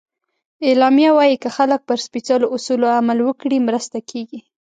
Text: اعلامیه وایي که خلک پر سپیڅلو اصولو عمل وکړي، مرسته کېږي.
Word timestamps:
اعلامیه 0.67 1.09
وایي 1.17 1.35
که 1.43 1.49
خلک 1.57 1.81
پر 1.87 1.97
سپیڅلو 2.05 2.47
اصولو 2.55 2.87
عمل 2.97 3.19
وکړي، 3.23 3.57
مرسته 3.67 3.97
کېږي. 4.09 4.39